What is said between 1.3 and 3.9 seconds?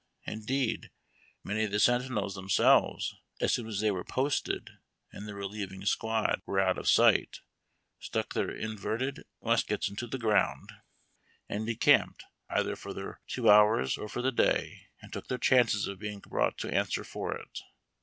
many of the sentinels themselves, as soon as